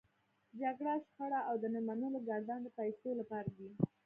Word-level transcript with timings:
جګړه، 0.61 0.93
شخړه 1.05 1.39
او 1.49 1.55
د 1.61 1.63
نه 1.73 1.79
منلو 1.87 2.19
ګردان 2.29 2.59
د 2.63 2.67
پيسو 2.77 3.09
لپاره 3.19 3.49
دی. 3.57 3.69